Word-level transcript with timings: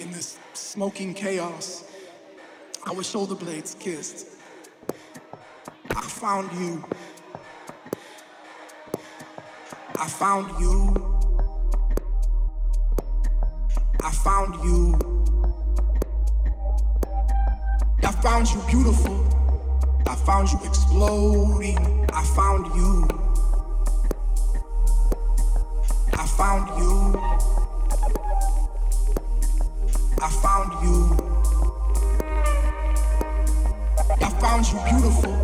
in 0.00 0.10
this 0.12 0.38
smoking 0.54 1.12
chaos. 1.12 1.84
Our 2.86 3.02
shoulder 3.02 3.34
blades 3.34 3.76
kissed. 3.78 4.28
I 5.90 6.00
found 6.00 6.50
you. 6.58 6.84
I 9.96 10.08
found 10.08 10.58
you. 10.58 11.20
I 14.02 14.10
found 14.10 14.54
you. 14.64 14.98
I 18.02 18.12
found 18.22 18.48
you 18.50 18.62
beautiful. 18.66 19.26
I 20.06 20.14
found 20.14 20.50
you 20.50 20.58
exploding. 20.64 22.06
I 22.12 22.24
found 22.24 22.66
you. 22.74 23.06
I 26.14 26.26
found 26.26 26.78
you 26.78 27.59
found 30.42 30.72
you. 30.82 31.16
I 34.22 34.30
found 34.40 34.66
you 34.70 34.78
beautiful. 34.88 35.34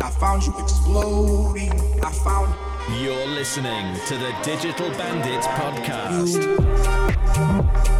I 0.00 0.10
found 0.10 0.46
you 0.46 0.54
exploding. 0.58 1.72
I 2.02 2.12
found. 2.12 2.54
You're 3.00 3.26
listening 3.26 3.94
to 4.06 4.16
the 4.16 4.34
Digital 4.42 4.88
Bandits 4.90 5.46
podcast. 5.48 6.42
You. 7.90 7.95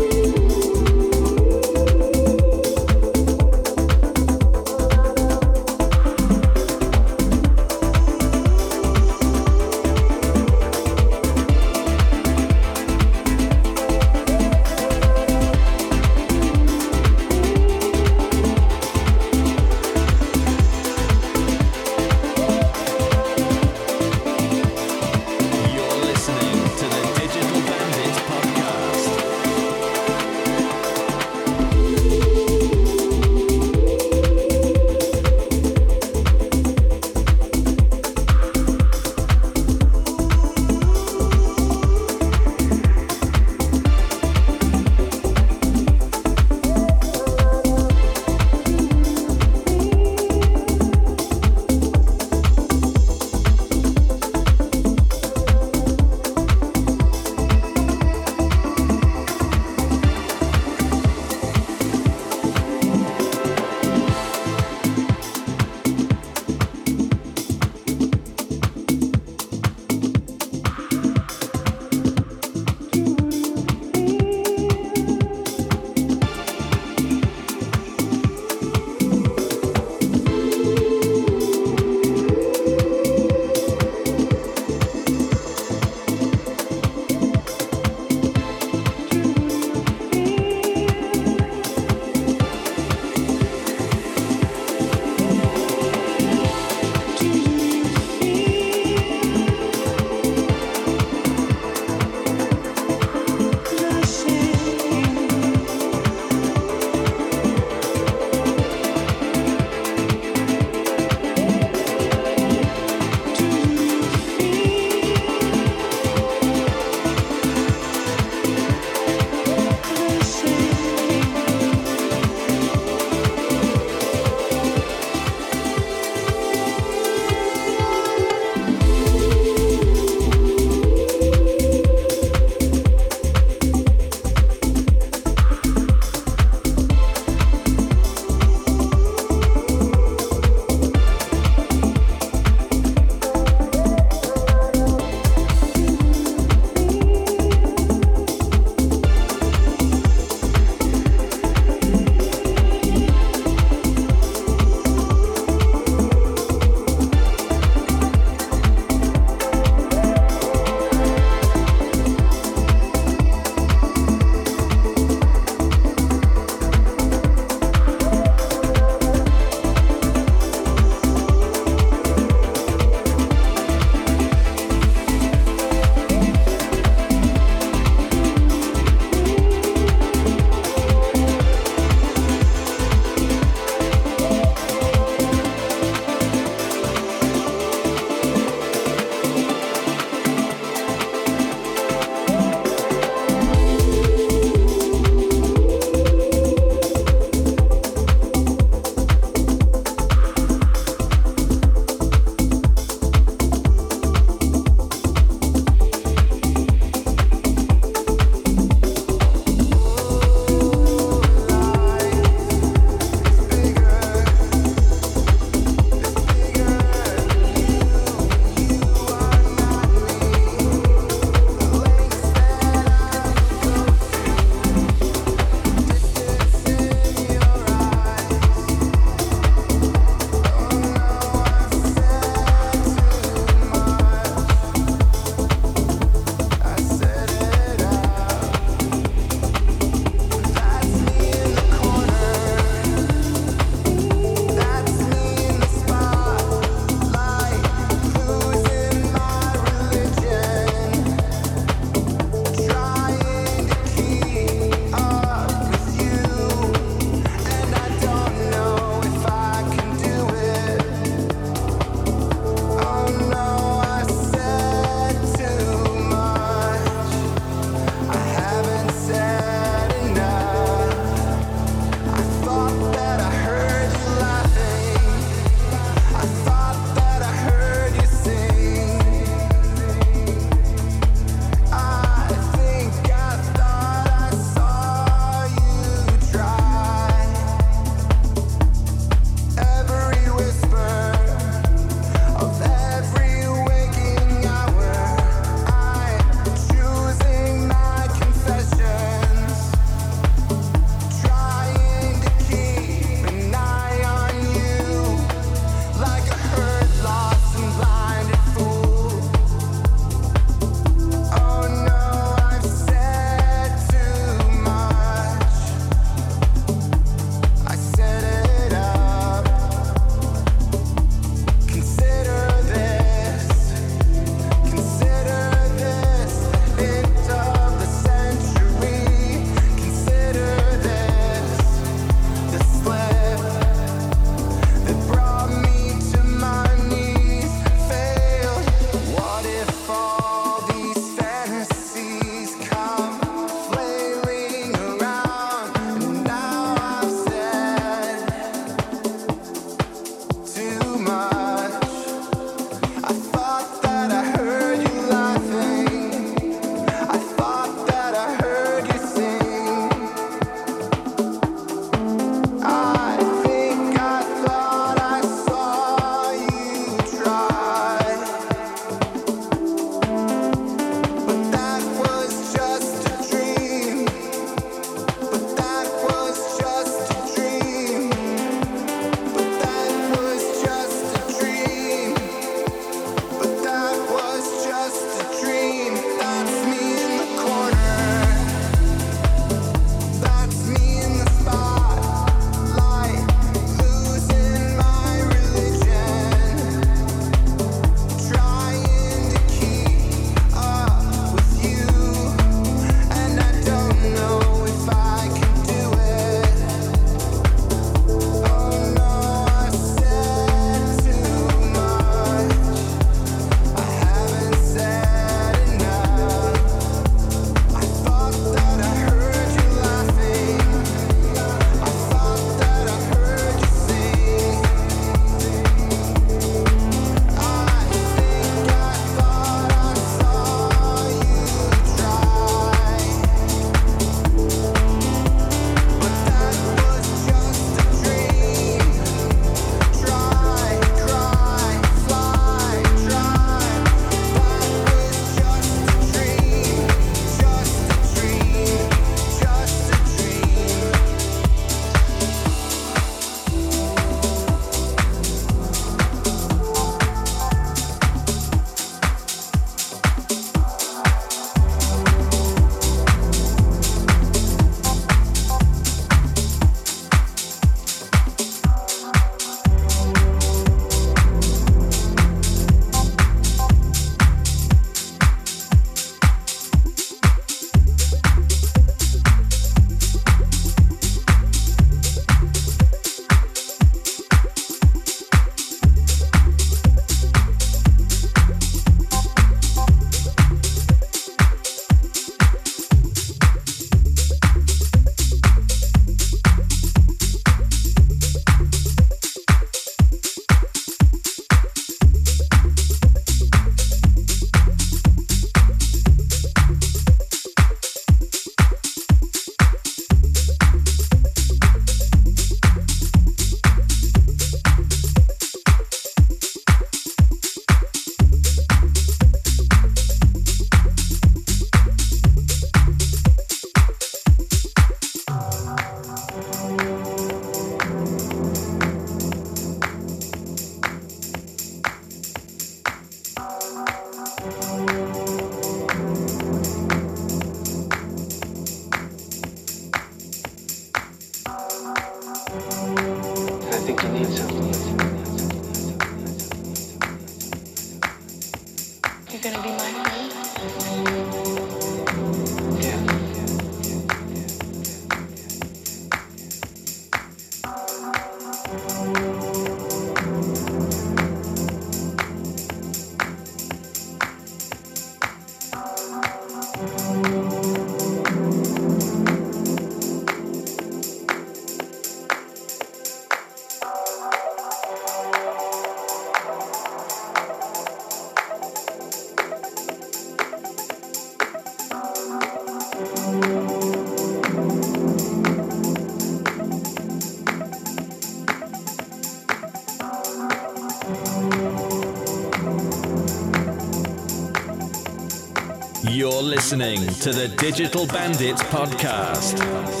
listening 596.71 597.05
to 597.15 597.33
the 597.33 597.49
Digital 597.57 598.07
Bandits 598.07 598.63
podcast. 598.63 600.00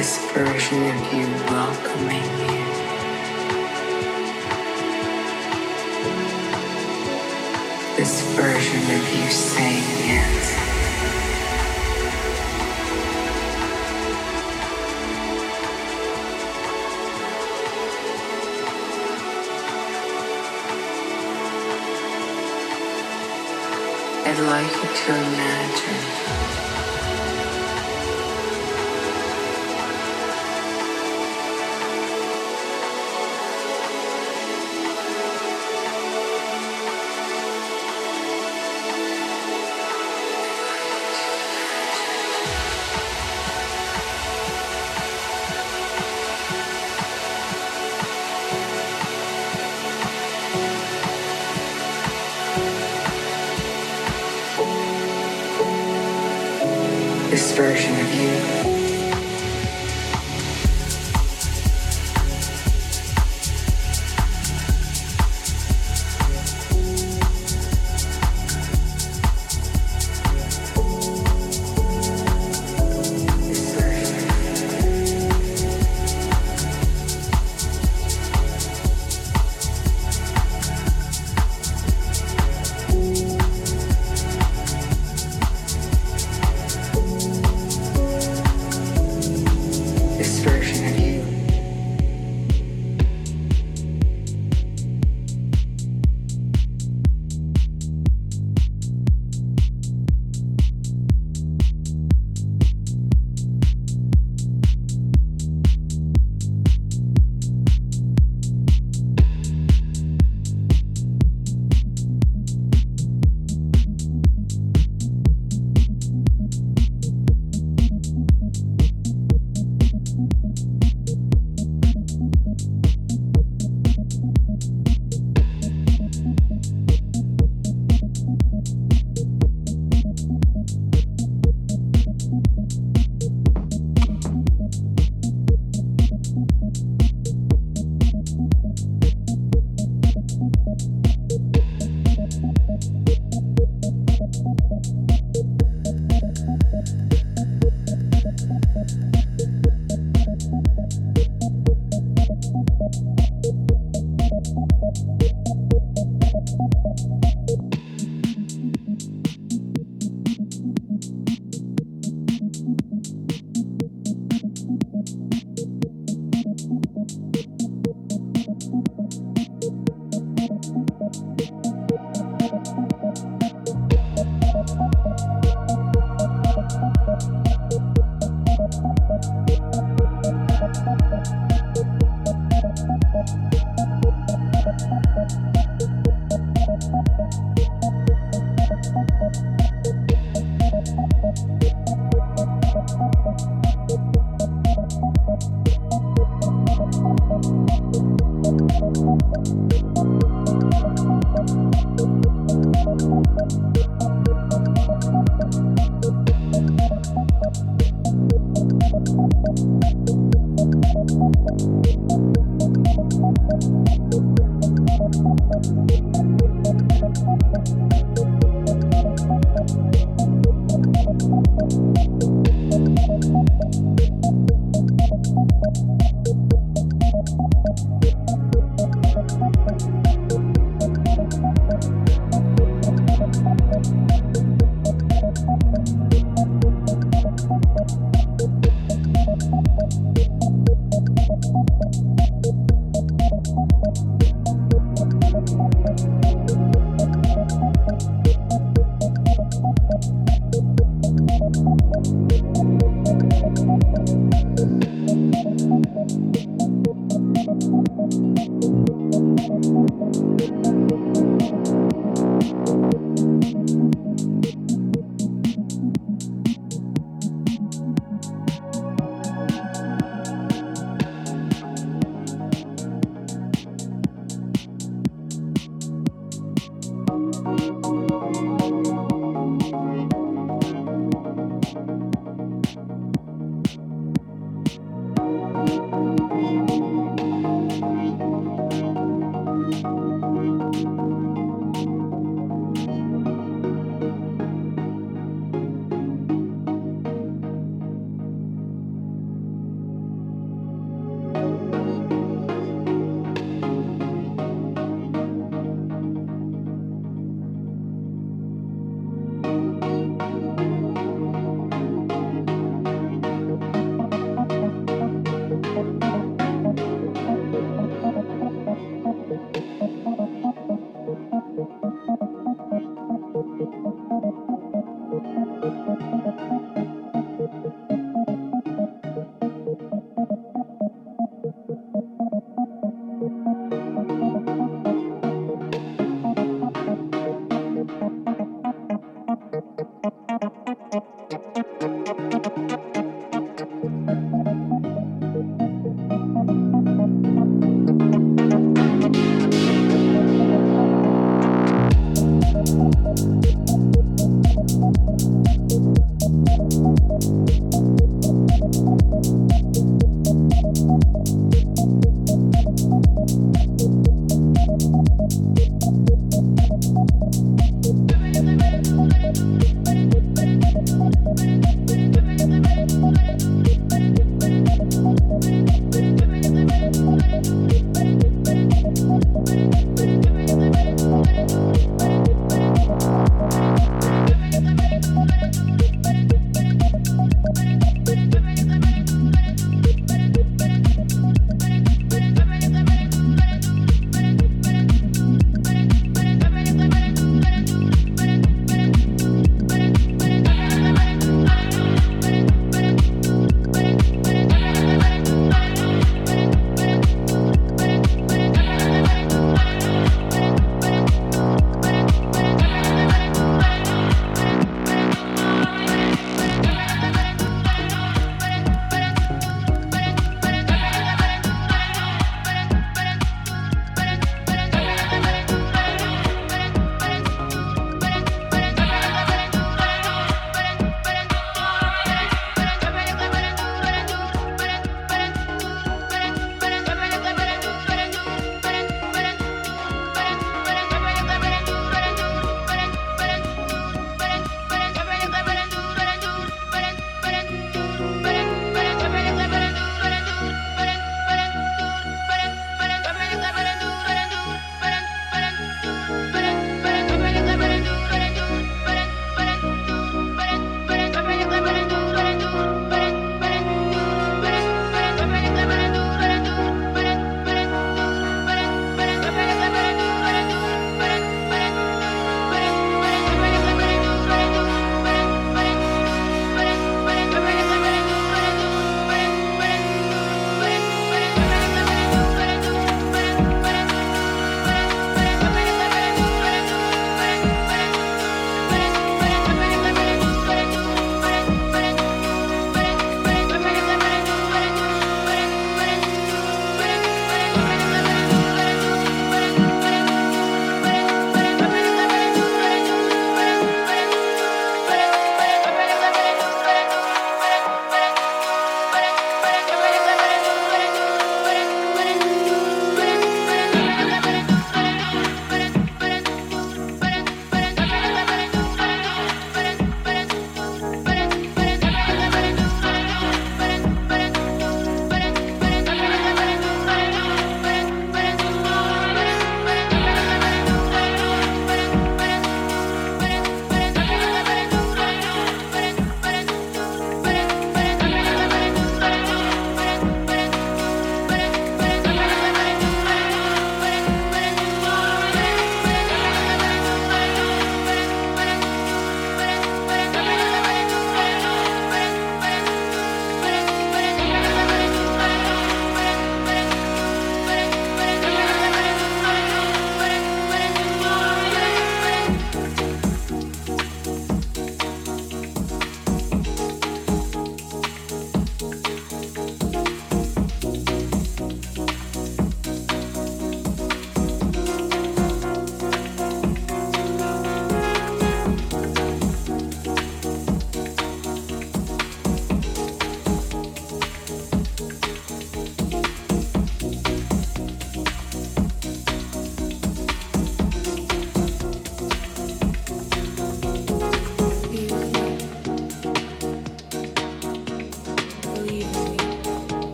this 0.00 0.32
version 0.32 0.78
of 0.78 1.12
you 1.12 1.26
welcoming 1.52 2.24
you. 2.40 2.64
This 7.98 8.22
version 8.34 8.80
of 8.96 9.04
you 9.14 9.30
saying 9.30 9.84
yes. 10.08 10.56
I'd 24.24 24.38
like 24.48 24.72
you 24.82 24.88
to 24.96 25.12
imagine 25.14 26.69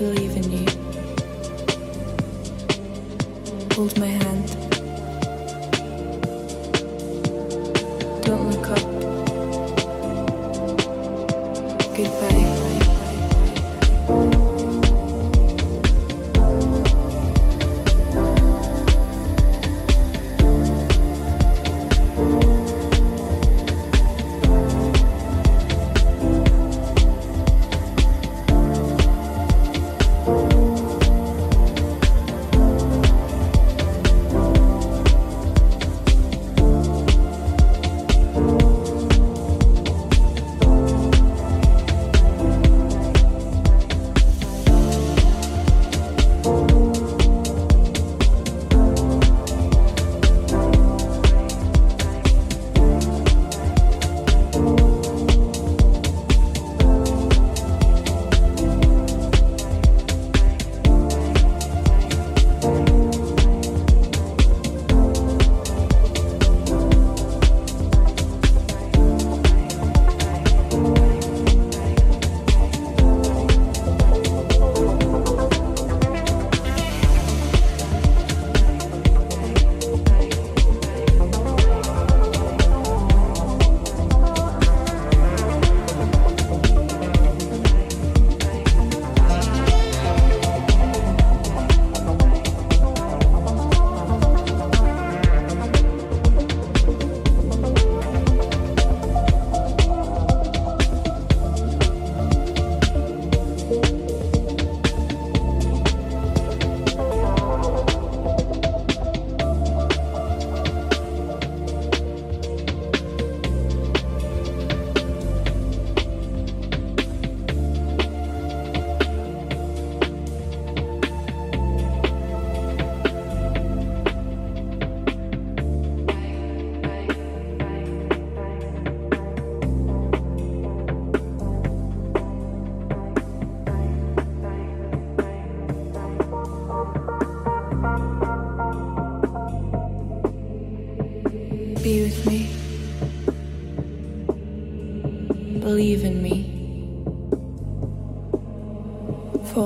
believe 0.00 0.34
in 0.34 0.39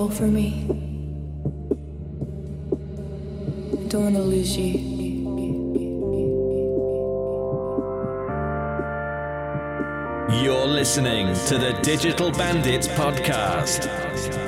Fall 0.05 0.11
for 0.11 0.27
me. 0.27 0.67
Don't 3.89 4.05
wanna 4.05 4.21
lose 4.21 4.55
you. 4.55 4.75
You're 10.43 10.67
listening 10.67 11.35
to 11.47 11.57
the 11.57 11.79
Digital 11.83 12.31
Bandits 12.33 12.89
podcast. 12.89 14.44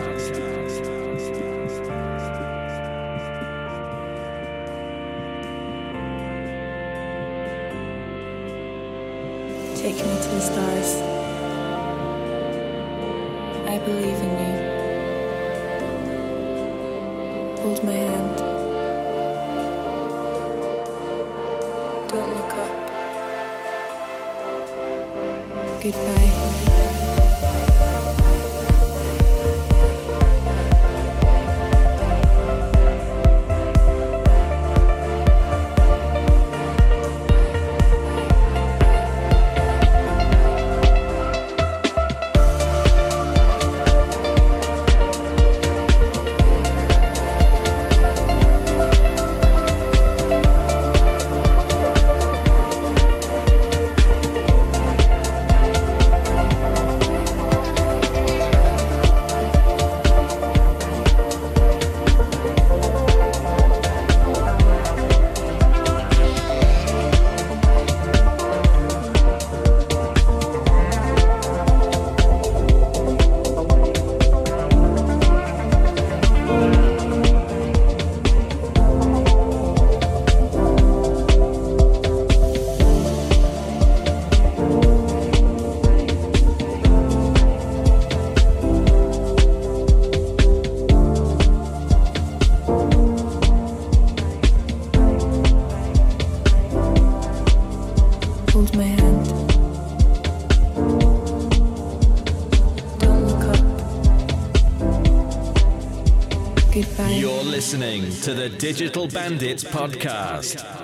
Listening 107.67 108.09
to 108.21 108.33
the 108.33 108.49
Digital 108.49 109.09
Bandits 109.09 109.65
podcast. 109.65 110.76